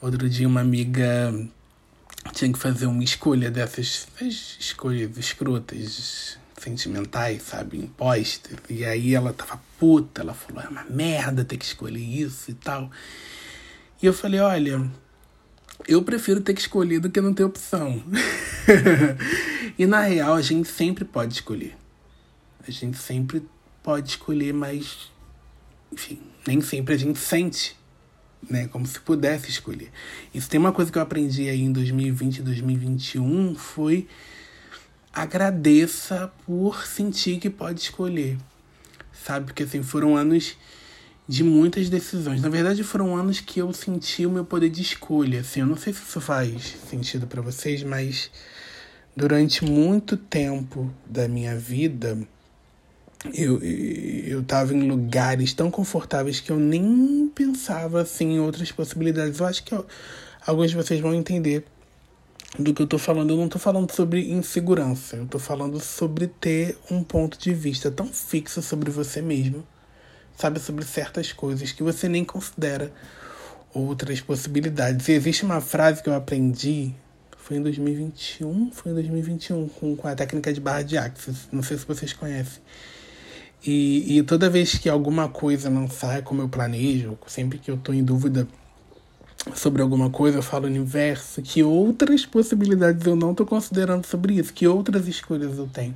Outro 0.00 0.28
dia 0.30 0.48
uma 0.48 0.60
amiga 0.60 1.32
tinha 2.32 2.50
que 2.52 2.58
fazer 2.58 2.86
uma 2.86 3.04
escolha 3.04 3.50
dessas 3.50 4.08
escolhas 4.58 5.16
escrotas, 5.18 6.38
sentimentais, 6.58 7.42
sabe, 7.42 7.78
impostas. 7.78 8.56
E 8.68 8.84
aí 8.84 9.14
ela 9.14 9.32
tava 9.32 9.60
puta, 9.78 10.22
ela 10.22 10.34
falou, 10.34 10.62
é 10.62 10.68
uma 10.68 10.84
merda 10.84 11.44
ter 11.44 11.56
que 11.56 11.64
escolher 11.64 12.00
isso 12.00 12.50
e 12.50 12.54
tal. 12.54 12.90
E 14.02 14.06
eu 14.06 14.14
falei, 14.14 14.40
olha, 14.40 14.90
eu 15.86 16.02
prefiro 16.02 16.40
ter 16.40 16.54
que 16.54 16.60
escolher 16.60 17.00
do 17.00 17.10
que 17.10 17.20
não 17.20 17.34
ter 17.34 17.44
opção. 17.44 18.02
e 19.78 19.86
na 19.86 20.00
real, 20.00 20.34
a 20.34 20.42
gente 20.42 20.68
sempre 20.68 21.04
pode 21.04 21.34
escolher. 21.34 21.76
A 22.66 22.70
gente 22.70 22.96
sempre 22.96 23.46
pode 23.82 24.10
escolher, 24.10 24.52
mas, 24.52 25.10
enfim, 25.92 26.20
nem 26.46 26.60
sempre 26.60 26.94
a 26.94 26.98
gente 26.98 27.18
sente, 27.18 27.76
né? 28.48 28.68
Como 28.68 28.86
se 28.86 29.00
pudesse 29.00 29.50
escolher. 29.50 29.90
Isso 30.34 30.48
tem 30.48 30.58
uma 30.58 30.72
coisa 30.72 30.90
que 30.90 30.98
eu 30.98 31.02
aprendi 31.02 31.48
aí 31.48 31.60
em 31.60 31.72
2020 31.72 32.38
e 32.38 32.42
2021 32.42 33.54
foi 33.54 34.06
agradeça 35.12 36.32
por 36.46 36.86
sentir 36.86 37.38
que 37.38 37.50
pode 37.50 37.80
escolher. 37.80 38.38
Sabe? 39.12 39.46
Porque 39.46 39.64
assim, 39.64 39.82
foram 39.82 40.16
anos 40.16 40.56
de 41.30 41.44
muitas 41.44 41.88
decisões. 41.88 42.42
Na 42.42 42.48
verdade, 42.48 42.82
foram 42.82 43.16
anos 43.16 43.40
que 43.40 43.60
eu 43.60 43.72
senti 43.72 44.26
o 44.26 44.30
meu 44.30 44.44
poder 44.44 44.68
de 44.68 44.82
escolha. 44.82 45.40
Assim, 45.40 45.60
eu 45.60 45.66
não 45.66 45.76
sei 45.76 45.92
se 45.92 46.02
isso 46.02 46.20
faz 46.20 46.76
sentido 46.88 47.26
para 47.26 47.40
vocês, 47.40 47.82
mas 47.82 48.30
durante 49.16 49.64
muito 49.64 50.16
tempo 50.16 50.92
da 51.06 51.28
minha 51.28 51.56
vida, 51.56 52.18
eu, 53.34 53.62
eu 53.62 54.42
tava 54.42 54.74
em 54.74 54.88
lugares 54.88 55.52
tão 55.52 55.70
confortáveis 55.70 56.40
que 56.40 56.50
eu 56.50 56.58
nem 56.58 57.30
pensava 57.34 58.02
assim, 58.02 58.34
em 58.34 58.40
outras 58.40 58.72
possibilidades. 58.72 59.40
Eu 59.40 59.46
acho 59.46 59.62
que 59.64 59.74
eu, 59.74 59.86
alguns 60.46 60.70
de 60.70 60.76
vocês 60.76 61.00
vão 61.00 61.14
entender 61.14 61.64
do 62.58 62.74
que 62.74 62.82
eu 62.82 62.86
tô 62.86 62.98
falando. 62.98 63.30
Eu 63.30 63.36
não 63.36 63.48
tô 63.48 63.58
falando 63.58 63.90
sobre 63.92 64.30
insegurança, 64.30 65.16
eu 65.16 65.26
tô 65.26 65.38
falando 65.38 65.80
sobre 65.80 66.26
ter 66.26 66.78
um 66.90 67.02
ponto 67.02 67.38
de 67.38 67.52
vista 67.52 67.90
tão 67.90 68.06
fixo 68.06 68.62
sobre 68.62 68.90
você 68.90 69.20
mesmo 69.20 69.64
sabe 70.40 70.58
sobre 70.58 70.84
certas 70.84 71.32
coisas 71.32 71.70
que 71.70 71.82
você 71.82 72.08
nem 72.08 72.24
considera 72.24 72.90
outras 73.74 74.20
possibilidades. 74.20 75.06
E 75.08 75.12
existe 75.12 75.44
uma 75.44 75.60
frase 75.60 76.02
que 76.02 76.08
eu 76.08 76.14
aprendi, 76.14 76.94
foi 77.36 77.58
em 77.58 77.62
2021, 77.62 78.72
foi 78.72 78.90
em 78.90 78.94
2021, 78.94 79.68
com, 79.68 79.94
com 79.94 80.08
a 80.08 80.14
técnica 80.14 80.52
de 80.52 80.60
barra 80.60 80.82
de 80.82 80.96
axis, 80.96 81.48
não 81.52 81.62
sei 81.62 81.76
se 81.76 81.84
vocês 81.84 82.12
conhecem. 82.12 82.62
E, 83.64 84.18
e 84.18 84.22
toda 84.22 84.48
vez 84.48 84.78
que 84.78 84.88
alguma 84.88 85.28
coisa 85.28 85.68
não 85.68 85.88
sai 85.88 86.22
como 86.22 86.40
eu 86.40 86.48
planejo, 86.48 87.18
sempre 87.26 87.58
que 87.58 87.70
eu 87.70 87.74
estou 87.74 87.94
em 87.94 88.02
dúvida 88.02 88.48
sobre 89.54 89.82
alguma 89.82 90.10
coisa, 90.10 90.38
eu 90.38 90.42
falo 90.42 90.66
universo, 90.66 91.42
que 91.42 91.62
outras 91.62 92.26
possibilidades 92.26 93.06
eu 93.06 93.16
não 93.16 93.32
estou 93.32 93.46
considerando 93.46 94.06
sobre 94.06 94.34
isso, 94.34 94.52
que 94.52 94.66
outras 94.66 95.08
escolhas 95.08 95.58
eu 95.58 95.66
tenho. 95.66 95.94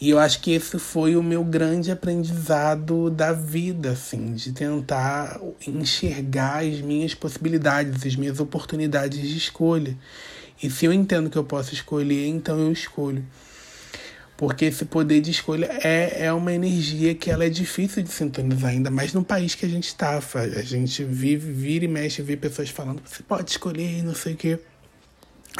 E 0.00 0.08
eu 0.08 0.18
acho 0.18 0.40
que 0.40 0.52
esse 0.52 0.78
foi 0.78 1.14
o 1.14 1.22
meu 1.22 1.44
grande 1.44 1.90
aprendizado 1.90 3.10
da 3.10 3.34
vida, 3.34 3.90
assim, 3.90 4.32
de 4.32 4.50
tentar 4.50 5.38
enxergar 5.66 6.64
as 6.64 6.80
minhas 6.80 7.12
possibilidades, 7.14 8.06
as 8.06 8.16
minhas 8.16 8.40
oportunidades 8.40 9.20
de 9.20 9.36
escolha. 9.36 9.94
E 10.62 10.70
se 10.70 10.86
eu 10.86 10.92
entendo 10.92 11.28
que 11.28 11.36
eu 11.36 11.44
posso 11.44 11.74
escolher, 11.74 12.26
então 12.26 12.58
eu 12.58 12.72
escolho. 12.72 13.22
Porque 14.40 14.64
esse 14.64 14.86
poder 14.86 15.20
de 15.20 15.30
escolha 15.30 15.68
é, 15.84 16.24
é 16.24 16.32
uma 16.32 16.50
energia 16.50 17.14
que 17.14 17.30
ela 17.30 17.44
é 17.44 17.50
difícil 17.50 18.02
de 18.02 18.10
sintonizar, 18.10 18.70
ainda 18.70 18.90
mais 18.90 19.12
no 19.12 19.22
país 19.22 19.54
que 19.54 19.66
a 19.66 19.68
gente 19.68 19.88
está. 19.88 20.18
A 20.18 20.62
gente 20.62 21.04
vive, 21.04 21.52
vira 21.52 21.84
e 21.84 21.88
mexe, 21.88 22.22
vê 22.22 22.38
pessoas 22.38 22.70
falando, 22.70 23.02
você 23.04 23.22
pode 23.22 23.50
escolher, 23.50 24.02
não 24.02 24.14
sei 24.14 24.32
o 24.32 24.36
quê. 24.38 24.58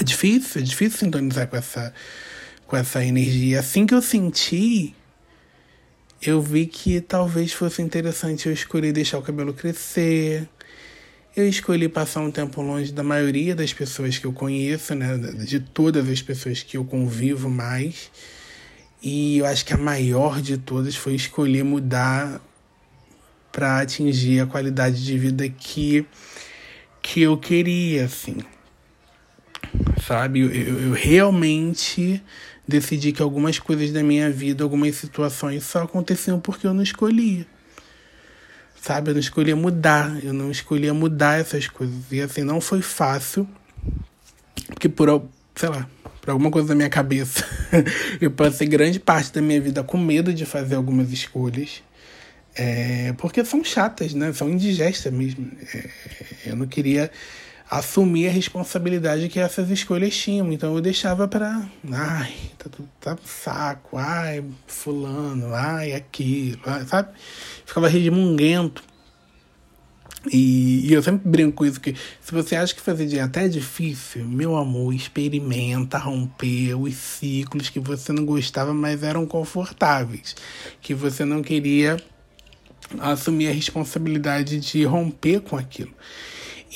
É 0.00 0.02
difícil, 0.02 0.62
é 0.62 0.64
difícil 0.64 0.98
sintonizar 0.98 1.46
com 1.48 1.58
essa 1.58 1.92
com 2.66 2.74
essa 2.74 3.04
energia. 3.04 3.60
Assim 3.60 3.84
que 3.84 3.92
eu 3.92 4.00
senti, 4.00 4.94
eu 6.22 6.40
vi 6.40 6.64
que 6.64 7.02
talvez 7.02 7.52
fosse 7.52 7.82
interessante 7.82 8.46
eu 8.46 8.52
escolher 8.54 8.94
deixar 8.94 9.18
o 9.18 9.22
cabelo 9.22 9.52
crescer. 9.52 10.48
Eu 11.36 11.46
escolhi 11.46 11.86
passar 11.86 12.22
um 12.22 12.30
tempo 12.30 12.62
longe 12.62 12.90
da 12.92 13.02
maioria 13.02 13.54
das 13.54 13.74
pessoas 13.74 14.16
que 14.16 14.24
eu 14.26 14.32
conheço, 14.32 14.94
né? 14.94 15.18
De 15.18 15.60
todas 15.60 16.08
as 16.08 16.22
pessoas 16.22 16.62
que 16.62 16.78
eu 16.78 16.84
convivo 16.86 17.50
mais. 17.50 18.10
E 19.02 19.38
eu 19.38 19.46
acho 19.46 19.64
que 19.64 19.72
a 19.72 19.78
maior 19.78 20.42
de 20.42 20.58
todas 20.58 20.94
foi 20.94 21.14
escolher 21.14 21.64
mudar 21.64 22.40
para 23.50 23.80
atingir 23.80 24.40
a 24.40 24.46
qualidade 24.46 25.04
de 25.04 25.18
vida 25.18 25.48
que, 25.48 26.06
que 27.00 27.22
eu 27.22 27.36
queria, 27.38 28.04
assim. 28.04 28.36
Sabe? 30.06 30.40
eu, 30.40 30.50
eu 30.50 30.92
realmente 30.92 32.22
decidi 32.66 33.12
que 33.12 33.22
algumas 33.22 33.58
coisas 33.58 33.90
da 33.92 34.02
minha 34.02 34.30
vida, 34.30 34.62
algumas 34.62 34.94
situações 34.96 35.64
só 35.64 35.82
aconteciam 35.82 36.40
porque 36.40 36.66
eu 36.66 36.74
não 36.74 36.82
escolhia. 36.82 37.46
Sabe? 38.80 39.10
Eu 39.10 39.14
não 39.14 39.20
escolhia 39.20 39.56
mudar, 39.56 40.24
eu 40.24 40.32
não 40.32 40.50
escolhia 40.50 40.94
mudar 40.94 41.40
essas 41.40 41.66
coisas. 41.66 41.96
E 42.10 42.20
assim, 42.20 42.42
não 42.42 42.60
foi 42.60 42.80
fácil, 42.80 43.46
porque 44.66 44.88
por, 44.88 45.28
sei 45.54 45.68
lá, 45.68 45.88
por 46.20 46.30
alguma 46.30 46.50
coisa 46.50 46.68
da 46.68 46.74
minha 46.74 46.90
cabeça, 46.90 47.44
eu 48.20 48.30
passei 48.30 48.66
grande 48.66 49.00
parte 49.00 49.32
da 49.32 49.40
minha 49.40 49.60
vida 49.60 49.82
com 49.82 49.98
medo 49.98 50.32
de 50.32 50.44
fazer 50.44 50.74
algumas 50.74 51.12
escolhas. 51.12 51.82
É, 52.54 53.14
porque 53.16 53.44
são 53.44 53.62
chatas, 53.64 54.12
né? 54.12 54.32
São 54.32 54.48
indigestas 54.50 55.12
mesmo. 55.12 55.50
É, 55.74 55.88
eu 56.46 56.56
não 56.56 56.66
queria 56.66 57.10
assumir 57.70 58.28
a 58.28 58.32
responsabilidade 58.32 59.28
que 59.28 59.38
essas 59.38 59.70
escolhas 59.70 60.16
tinham. 60.16 60.52
Então 60.52 60.74
eu 60.74 60.80
deixava 60.80 61.28
para, 61.28 61.62
ai, 61.92 62.34
tá 62.58 62.68
tudo 62.68 62.88
tá 63.00 63.16
saco, 63.24 63.96
ai, 63.96 64.44
fulano, 64.66 65.54
ai, 65.54 65.92
aquilo, 65.92 66.60
sabe? 66.88 67.10
Ficava 67.64 67.88
redemunguento. 67.88 68.89
E, 70.30 70.86
e, 70.86 70.92
eu 70.92 71.02
sempre 71.02 71.28
brinco 71.28 71.58
com 71.58 71.64
isso, 71.64 71.80
que 71.80 71.94
se 72.20 72.32
você 72.32 72.54
acha 72.54 72.74
que 72.74 72.80
fazer 72.80 73.06
dieta 73.06 73.40
é 73.40 73.48
difícil, 73.48 74.26
meu 74.26 74.54
amor, 74.54 74.92
experimenta 74.92 75.96
romper 75.96 76.74
os 76.74 76.94
ciclos 76.94 77.70
que 77.70 77.80
você 77.80 78.12
não 78.12 78.26
gostava, 78.26 78.74
mas 78.74 79.02
eram 79.02 79.24
confortáveis. 79.24 80.36
Que 80.82 80.94
você 80.94 81.24
não 81.24 81.42
queria 81.42 81.96
assumir 82.98 83.48
a 83.48 83.52
responsabilidade 83.52 84.60
de 84.60 84.84
romper 84.84 85.40
com 85.40 85.56
aquilo. 85.56 85.92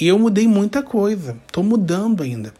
E 0.00 0.06
eu 0.06 0.18
mudei 0.18 0.48
muita 0.48 0.82
coisa. 0.82 1.36
Tô 1.52 1.62
mudando 1.62 2.22
ainda. 2.22 2.52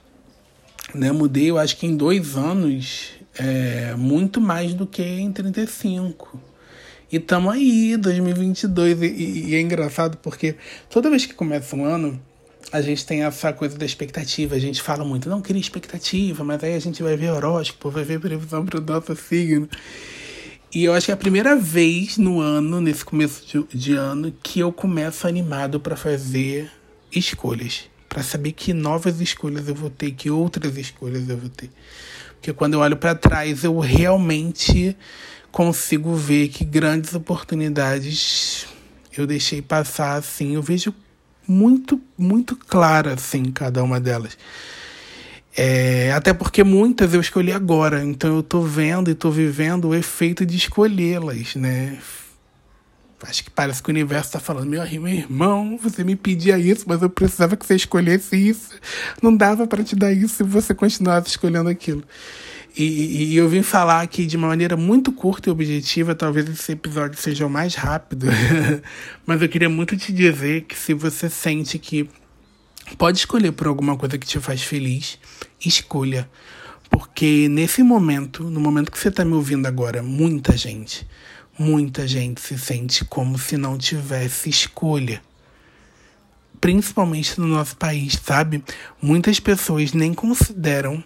Né? 0.95 1.11
Mudei, 1.13 1.51
eu 1.51 1.59
acho 1.59 1.77
que 1.79 1.87
em 1.87 1.97
dois 1.97 2.37
anos, 2.37 3.13
é, 3.39 3.95
muito 3.97 4.41
mais 4.41 4.75
do 4.75 4.87
que 4.87 5.03
em 5.03 5.33
35. 5.33 6.39
E 7.15 7.21
tamo 7.21 7.49
aí, 7.49 7.97
2022. 7.97 9.01
E, 9.03 9.07
e, 9.07 9.55
é 9.55 9.61
engraçado 9.61 10.17
porque 10.17 10.57
toda 10.91 11.09
vez 11.09 11.25
que 11.25 11.33
começa 11.33 11.77
um 11.77 11.85
ano, 11.85 12.21
a 12.73 12.81
gente 12.81 13.07
tem 13.07 13.23
essa 13.23 13.53
coisa 13.53 13.79
da 13.79 13.87
expectativa. 13.87 14.57
A 14.57 14.59
gente 14.59 14.83
fala 14.83 15.05
muito, 15.05 15.29
não 15.29 15.41
queria 15.41 15.61
expectativa, 15.61 16.43
mas 16.43 16.65
aí 16.65 16.75
a 16.75 16.79
gente 16.81 17.05
vai 17.05 17.17
ver 17.17 17.31
horóscopo, 17.31 17.89
vai 17.89 18.03
ver 18.03 18.19
previsão 18.19 18.67
para 18.67 18.81
o 18.81 18.83
nosso 18.83 19.15
signo. 19.15 19.69
E 20.75 20.87
eu 20.87 20.93
acho 20.93 21.07
que 21.07 21.13
é 21.13 21.15
a 21.15 21.17
primeira 21.17 21.55
vez 21.55 22.19
no 22.19 22.41
ano, 22.41 22.81
nesse 22.81 23.05
começo 23.05 23.47
de, 23.47 23.79
de 23.79 23.95
ano, 23.95 24.35
que 24.43 24.59
eu 24.59 24.73
começo 24.73 25.29
animado 25.29 25.79
para 25.79 25.95
fazer 25.95 26.69
escolhas, 27.15 27.85
para 28.09 28.25
saber 28.25 28.51
que 28.51 28.73
novas 28.73 29.21
escolhas 29.21 29.69
eu 29.69 29.75
vou 29.77 29.89
ter, 29.89 30.11
que 30.11 30.33
outras 30.33 30.77
escolhas 30.77 31.29
eu 31.29 31.37
vou 31.37 31.49
ter. 31.49 31.71
Porque 32.45 32.53
quando 32.53 32.75
eu 32.75 32.81
olho 32.81 32.95
para 32.99 33.15
trás, 33.15 33.65
eu 33.65 33.79
realmente 33.79 34.95
consigo 35.51 36.15
ver 36.15 36.49
que 36.49 36.63
grandes 36.63 37.15
oportunidades 37.15 38.67
eu 39.17 39.27
deixei 39.27 39.63
passar 39.63 40.17
assim. 40.17 40.55
Eu 40.55 40.61
vejo 40.61 40.93
muito, 41.49 41.99
muito 42.19 42.55
clara 42.55 43.15
assim 43.15 43.45
cada 43.45 43.83
uma 43.83 43.99
delas. 43.99 44.37
É, 45.57 46.13
até 46.13 46.35
porque 46.35 46.63
muitas 46.63 47.15
eu 47.15 47.21
escolhi 47.23 47.51
agora, 47.51 48.05
então 48.05 48.37
eu 48.37 48.43
tô 48.43 48.61
vendo 48.61 49.11
e 49.11 49.15
tô 49.15 49.31
vivendo 49.31 49.89
o 49.89 49.95
efeito 49.95 50.45
de 50.45 50.59
escolhê-las, 50.59 51.55
né? 51.55 51.97
Acho 53.29 53.45
que 53.45 53.51
parece 53.51 53.83
que 53.83 53.89
o 53.89 53.93
universo 53.93 54.29
está 54.29 54.41
falando: 54.41 54.69
meu, 54.69 54.85
irmão, 54.85 55.79
você 55.81 56.05
me 56.05 56.17
pedia 56.17 56.59
isso, 56.59 56.85
mas 56.87 57.03
eu 57.03 57.11
precisava 57.11 57.57
que 57.57 57.65
você 57.65 57.75
escolhesse 57.75 58.37
isso. 58.37 58.71
Não 59.23 59.35
dava 59.35 59.67
para 59.67 59.83
te 59.83 59.97
dar 59.97 60.13
isso 60.13 60.37
se 60.37 60.43
você 60.43 60.75
continuasse 60.75 61.29
escolhendo 61.29 61.69
aquilo. 61.69 62.05
E, 62.77 63.33
e, 63.33 63.37
eu 63.37 63.49
vim 63.49 63.63
falar 63.63 64.01
aqui 64.01 64.27
de 64.27 64.37
uma 64.37 64.49
maneira 64.49 64.77
muito 64.77 65.13
curta 65.13 65.49
e 65.49 65.53
objetiva, 65.53 66.13
talvez 66.13 66.49
esse 66.49 66.73
episódio 66.73 67.17
seja 67.17 67.47
o 67.47 67.51
mais 67.51 67.77
rápido, 67.77 68.27
mas 69.25 69.41
eu 69.41 69.49
queria 69.49 69.69
muito 69.69 69.97
te 69.97 70.13
dizer 70.13 70.63
que 70.63 70.77
se 70.77 70.93
você 70.93 71.31
sente 71.31 71.79
que 71.79 72.11
pode 72.99 73.19
escolher 73.19 73.53
por 73.53 73.69
alguma 73.69 73.97
coisa 73.97 74.19
que 74.19 74.27
te 74.27 74.41
faz 74.41 74.63
feliz, 74.63 75.21
escolha. 75.65 76.29
Porque 76.91 77.49
nesse 77.49 77.83
momento, 77.83 78.45
no 78.45 78.61
momento 78.61 78.91
que 78.91 78.99
você 78.99 79.09
está 79.09 79.25
me 79.25 79.35
ouvindo 79.35 79.67
agora, 79.67 80.03
muita 80.03 80.57
gente 80.57 81.07
Muita 81.57 82.05
gente 82.05 82.41
se 82.41 82.59
sente 82.59 83.05
como 83.05 83.39
se 83.39 83.57
não 83.57 83.79
tivesse 83.79 84.51
escolha. 84.51 85.23
principalmente 86.61 87.39
no 87.39 87.47
nosso 87.47 87.77
país, 87.77 88.19
sabe? 88.25 88.65
Muitas 89.01 89.39
pessoas 89.39 89.93
nem 89.93 90.15
consideram 90.15 91.05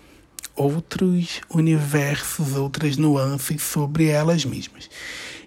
outros 0.54 1.40
universos, 1.50 2.54
outras 2.54 2.96
nuances 2.96 3.60
sobre 3.60 4.06
elas 4.06 4.44
mesmas. 4.44 4.88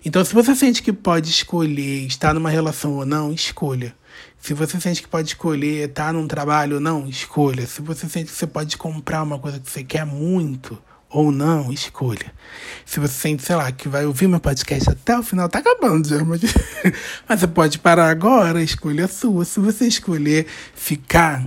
Então, 0.04 0.24
se 0.25 0.34
você 0.34 0.54
sente 0.54 0.84
que 0.84 0.92
pode 0.92 1.30
escolher 1.30 2.06
estar 2.06 2.34
numa 2.34 2.50
relação 2.50 2.94
ou 2.94 3.06
não, 3.06 3.31
escolha. 3.31 3.95
Se 4.39 4.53
você 4.53 4.79
sente 4.79 5.01
que 5.01 5.07
pode 5.07 5.29
escolher 5.29 5.89
estar 5.89 6.13
num 6.13 6.27
trabalho 6.27 6.75
ou 6.75 6.81
não, 6.81 7.07
escolha. 7.07 7.68
Se 7.68 7.81
você 7.81 8.09
sente 8.09 8.31
que 8.31 8.38
você 8.38 8.47
pode 8.47 8.75
comprar 8.77 9.21
uma 9.23 9.38
coisa 9.38 9.59
que 9.59 9.69
você 9.69 9.83
quer 9.83 10.06
muito 10.06 10.81
ou 11.09 11.31
não, 11.31 11.71
escolha. 11.71 12.33
Se 12.85 13.00
você 13.00 13.13
sente, 13.13 13.44
sei 13.44 13.56
lá, 13.56 13.71
que 13.71 13.89
vai 13.89 14.06
ouvir 14.06 14.27
meu 14.27 14.39
podcast 14.39 14.89
até 14.89 15.18
o 15.18 15.21
final, 15.21 15.50
tá 15.50 15.59
acabando 15.59 16.07
já, 16.07 16.23
mas, 16.23 16.41
mas 17.27 17.39
você 17.39 17.47
pode 17.47 17.79
parar 17.79 18.09
agora, 18.09 18.63
escolha 18.63 19.07
sua. 19.07 19.44
Se 19.45 19.59
você 19.59 19.88
escolher 19.88 20.47
ficar, 20.74 21.45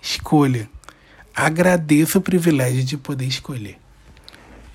escolha. 0.00 0.68
Agradeça 1.36 2.18
o 2.18 2.22
privilégio 2.22 2.82
de 2.82 2.96
poder 2.96 3.26
escolher. 3.26 3.83